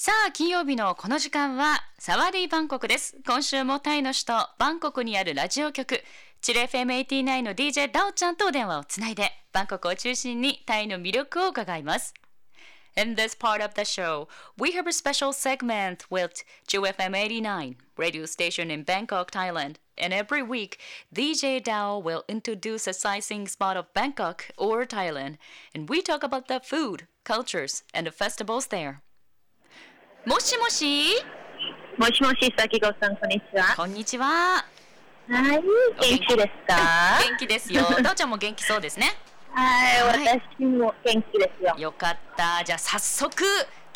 [0.00, 3.16] さあ、金曜日のこの時間は、サワディバンコクです。
[3.26, 6.04] 今週もタイの首都、バンコクにあるラジオ局、
[6.40, 12.14] チレ FM89 の DJ ダオちゃんとお電話をつないで、バンコクを中心にタイの魅力を伺います。
[12.96, 18.84] In this part of the show, we have a special segment with JFM89, radio station in
[18.84, 19.78] Bangkok, Thailand.
[19.98, 20.78] And every week,
[21.12, 25.38] DJ Dao will introduce a sightseeing spot of Bangkok or Thailand,
[25.74, 29.02] and we talk about the food, cultures, and the festivals there.
[30.25, 31.21] もしもし
[31.97, 33.75] もしもし、さきごさん、こんにちは。
[33.75, 34.25] こんにちは。
[34.25, 34.63] は
[35.27, 35.61] い、
[35.99, 37.83] 元気ですか元気ですよ。
[38.01, 39.07] ダオちゃんも元気そうですね。
[39.51, 41.75] はい、はい私も元気ですよ。
[41.77, 42.63] よかった。
[42.63, 43.43] じゃあ早速、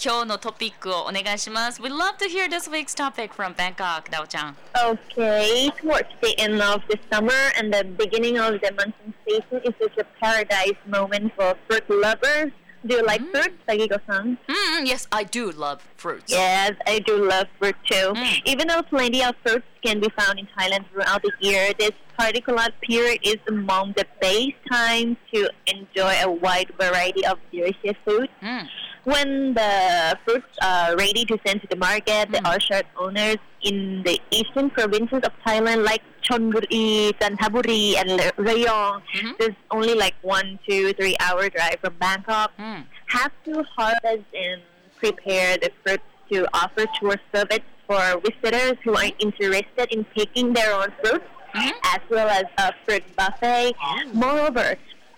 [0.03, 1.81] 今日のトピックをお願いします。
[1.81, 4.57] We'd love to hear this week's topic from Bangkok, ダオちゃん。
[4.73, 9.97] Okay, towards the end of the summer and the beginning of the monsoon season is such
[9.97, 12.51] a paradise moment for fruit lovers.
[12.87, 13.31] Do you like mm.
[13.31, 14.37] fruits, Sagigo-san?
[14.47, 16.31] Mm, mm-hmm, yes, I do love fruits.
[16.31, 18.13] Yes, I do love fruit too.
[18.15, 18.41] Mm.
[18.45, 22.67] Even though plenty of fruits can be found in Thailand throughout the year, this particular
[22.81, 28.29] period is among the best times to enjoy a wide variety of delicious food.
[28.41, 28.67] Mm.
[29.07, 32.51] When the fruits are ready to send to the market, the Mm.
[32.53, 39.37] orchard owners in the eastern provinces of Thailand, like Chonburi, Chanthaburi, and Rayong, Mhm.
[39.39, 42.85] there's only like one, two, three hour drive from Bangkok, うん。
[43.07, 44.59] have to harvest and
[44.99, 50.73] prepare the fruits to offer tour service for visitors who are interested in picking their
[50.75, 51.71] own fruits, Mhm.
[51.95, 53.73] as well as a fruit buffet.
[54.11, 54.75] Moreover,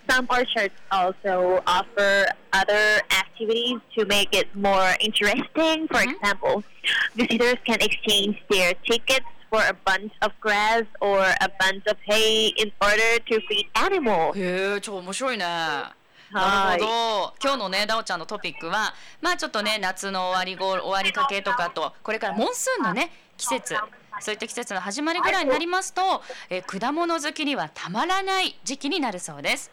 [0.08, 5.88] some orchards also offer other activities to make it more interesting.
[5.88, 6.16] For Mhm.
[6.16, 6.64] example,
[7.16, 12.48] visitors can exchange their tickets for a bunch of grass or a bunch of hay
[12.58, 14.38] in order to feed animals.
[14.38, 15.46] へえ、超面白いね。
[16.32, 17.34] なはいるほど。
[17.42, 23.76] 今日のね、ダオちゃんのトピックは、まあちょっとね、夏の終わりご終わりかけとかと、これからモンスーンのね、季節、
[24.20, 29.72] そういった季節の始まりぐらいになりますと、えー果物好きにはたまらない時期になるそうです。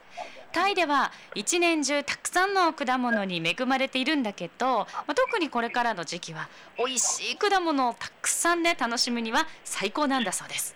[0.52, 6.48] タイでは一年中たくさんの果物に恵まれているんだけど、まあ、特にこれからの時期は
[6.78, 10.74] 美味しい果物をたくさんね楽しむには最高なんだそうです。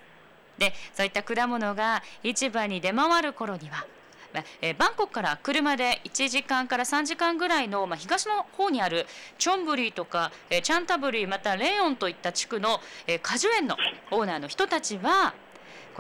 [0.59, 3.86] でそういった果物が市場に出回る頃には、
[4.34, 9.06] まえバンコクから車で1時間から3時間ぐらいの、まあ、東の方にある
[9.38, 13.76] チョンブリーとか、えチャンタブリーまたレヨンといった地区の、え果樹園の
[14.10, 15.34] オーナーの人たちは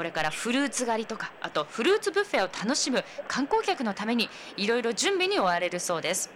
[0.00, 6.30] これからフルーツ狩りとかあとフルーツブッフェを楽しむ観光客のためにいろいろ準備に追われるそうです。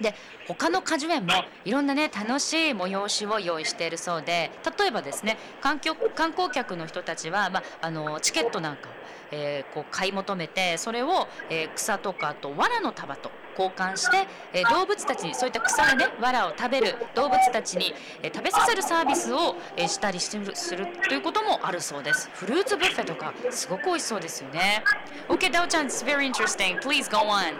[0.00, 0.14] で
[0.46, 1.32] 他の果樹園も
[1.64, 8.92] いろんなね楽しい催しを用意しているそうで例えばですね観光観光客の人たちは、まあ、あのチケットなんかを、
[9.32, 22.28] えーこう買い求めてそれを、えー草とかあと藁の束と交換して、えー動物たちにそういった草やね藁を食べる動物たちに、えー食べさせるサービスを、えーしたりするするということもあるそうです。
[22.34, 24.84] フルーツブッフェとかすごく美味しそうですよね。
[25.28, 26.78] OK ダオちゃん it's very interesting.
[26.80, 27.54] Please go on.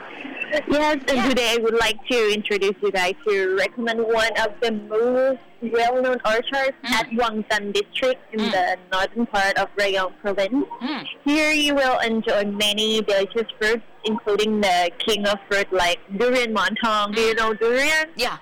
[0.52, 1.28] Yes, and Yeah.
[1.28, 6.18] today I would like to introduce you guys to recommend one of the most well-known
[6.24, 6.92] orchards Mm.
[7.00, 8.50] at Wangtan district in Mm.
[8.52, 10.64] the northern part of Rayong province.
[10.80, 16.52] うん Here you will enjoy many delicious fruits, including the king of fruit like durian
[16.54, 17.14] montong.
[17.14, 18.06] Do you know durian?
[18.16, 18.36] Yeah,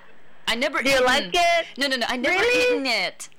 [0.47, 0.83] I never.
[0.83, 1.05] Do you eaten.
[1.13, 1.65] like it?
[1.77, 2.05] No, no, no.
[2.07, 2.63] I never Really?
[2.63, 3.29] eaten it.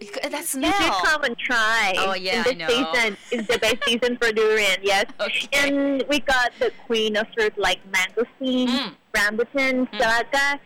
[0.00, 1.92] That You should come and try.
[1.98, 4.78] Oh, yeah, in I this season is the best season for durian.
[4.82, 5.06] Yes.
[5.20, 5.48] Okay.
[5.68, 8.94] And we got the queen of fruit like mangosteen, Mm.
[9.16, 10.60] rambutan, selaga,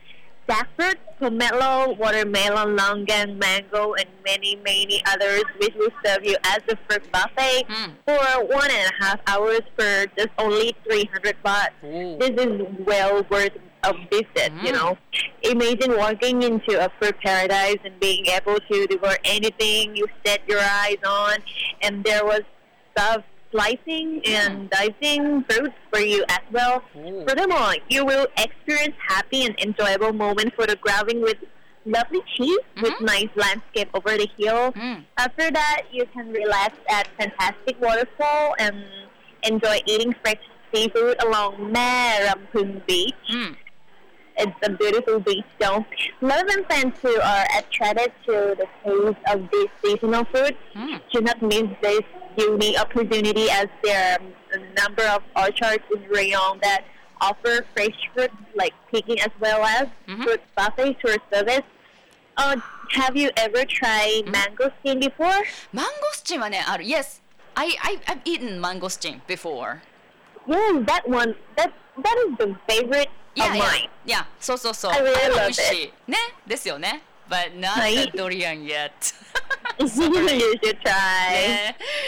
[0.48, 6.76] jackfruit, pomelo, watermelon, longan, mango, and many, many others, which will serve you as a
[6.86, 7.90] fruit buffet Mm.
[8.04, 11.70] for one and a half hours for just only 300 baht.
[11.82, 12.18] Oh.
[12.18, 14.76] This is well worth a visit, you Mm.
[14.78, 14.98] know.
[15.42, 20.60] Imagine walking into a fruit paradise and being able to devour anything you set your
[20.60, 21.38] eyes on,
[21.82, 22.42] and there was
[22.92, 26.82] stuff slicing and dicing fruits for you as well.
[27.28, 31.36] Furthermore, you will experience happy and enjoyable moments photographing with
[31.84, 33.00] lovely cheese with Mhm.
[33.00, 34.72] nice landscape over the hill.
[34.72, 35.04] Mm.
[35.18, 38.84] After that, you can relax at fantastic waterfall and
[39.42, 40.38] enjoy eating fresh
[40.72, 43.14] seafood along Merampun Beach.
[43.30, 43.56] Mm.
[44.41, 45.83] It's a beautiful beach, though.
[46.21, 51.01] Lovers fans who are attracted to the taste of this seasonal food Mm.
[51.11, 52.01] should not miss this
[52.37, 54.19] unique opportunity as there are
[54.53, 56.83] a number of orchards in Rayong that
[57.19, 60.23] offer fresh fruit like picking as well as Mhm.
[60.23, 61.65] fruit buffet tour service.
[62.37, 62.57] Uh,
[62.91, 65.41] have you ever tried mangosteen before?
[65.73, 66.83] マンゴスチンはねある。
[66.85, 67.21] Yes,
[67.55, 69.81] I I I've eaten mangosteen before.
[70.45, 71.33] Yes, that one.
[71.55, 71.71] That
[72.03, 73.89] that is the favorite いや of いや mine.
[74.05, 78.91] いやそうそうそう I really あれも love 美味しいねですよね but not はい the durian yet
[79.79, 81.31] you should try.
[81.31, 81.77] ね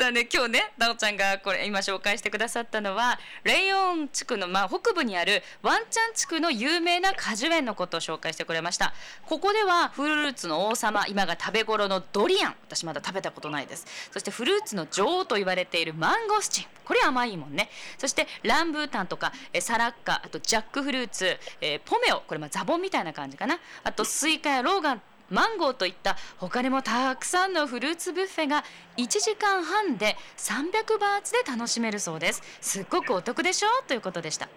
[0.00, 8.94] さあね今日ねなおちゃんがこれ今紹介してくださったのはレイヨン地区のまあ北部にあるワンチャン地区の有名な果樹園のことを紹介してくれました。
[9.26, 13.84] ここではフルーツの王様今が食べ頃のドリアン私まだ食べたことないです。
[14.10, 17.68] そしてフルーツの女王と言われているマンゴスチンこれ甘いもんね。
[17.98, 22.22] そしてランブータンとかえサラッカあとジャックフルーツ、えーポメロ。
[22.26, 23.58] これまあザボンみたいな感じかな。
[23.84, 28.64] あとスイカやロンガンマンゴーといった他にもたくさんのフルーツブッフェが
[28.96, 32.42] 1時間半で300バーツで楽しめるそうです。
[32.60, 33.68] すっごくお得でしょ？
[33.86, 34.48] ということでした。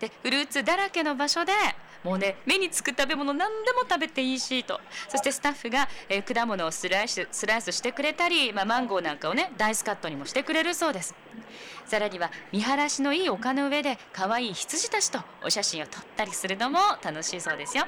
[0.00, 1.52] でフルーツだらけの場所で
[2.02, 4.80] もうね目につく食べ物何でも食べていいしと。
[5.08, 11.14] そしてスタッフが、えー果物をスライススライスしてくれたり、まあ、マンゴーなんかをねダイスカットにもしてくれるそうです。
[11.86, 17.84] さらには見晴らしのいい丘の上で可愛い羊たちとお写真を撮ったりするのも楽しいそうですよ。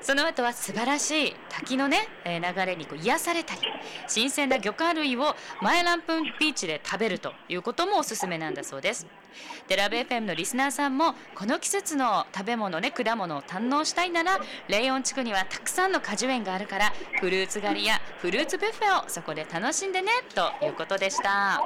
[0.00, 3.60] その後は素晴らしい滝のね、え流れにこう癒されたり
[4.06, 9.06] 新鮮な魚介類をマイランプンビーチで食べるということもおすすめなんだそうです
[9.68, 21.62] でラブ FM のリスナーさんもこの季節の食べ物ね果物を堪能したいならレイオン地区にはたくさんの果樹園があるからフルーツ狩りやフルーツブッフェをそこで楽しんでねということでした。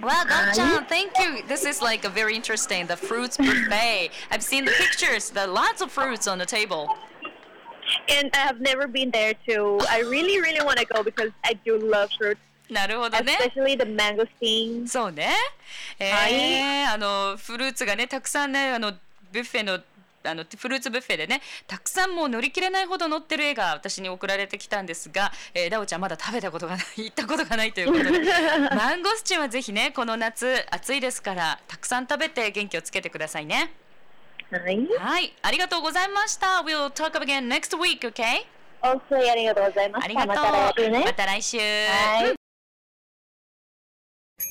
[0.00, 1.42] Wow, Gong-chan, thank you.
[1.48, 4.10] This is like a very interesting, the fruits buffet.
[4.30, 6.88] I've seen the pictures, the lots of fruits on the table.
[8.20, 9.78] And I have never been there too.
[9.88, 13.38] I really, really want to go because I do love fruits, なるほどね。
[13.40, 14.86] especially the mangosteen.
[14.88, 15.30] そうね。
[15.98, 18.92] えーはいあのフルーツがねたくさんねあの
[19.32, 19.80] ビュッフェの
[20.26, 28.10] あのフルーツブッフェでねたくさんもう乗り切れないほど乗ってる絵が私に送られてきたんですが、えー、ダオちゃんまだ食べたことがない行ったことがないということで
[28.74, 33.72] マンゴスチンはぜひねこの夏暑いですからたくさん食べて元気をつけてくださいね。
[34.60, 34.88] はい。
[34.98, 36.62] はいありがとうございました。
[36.64, 38.46] We'll talk again next week, okay?
[38.82, 40.04] お世話ありがとうございました。
[40.04, 40.34] ありがとう。
[40.34, 41.04] また来週ね。
[41.04, 41.58] また来週。
[41.58, 42.34] はい。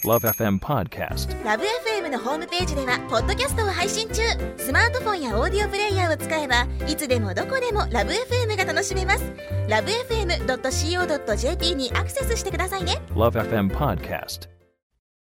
[0.06, 1.46] Love FM Podcast.
[1.46, 4.22] ラブ f m のホームページではポッドキャストを配信中
[4.58, 9.24] スマートフォンやオーディオプレイヤーを使えばいつでもどこでもラブ f m が楽しめます
[9.70, 14.50] ラブ FM.co.jp にアクセスしてくださいね Love FM Podcast.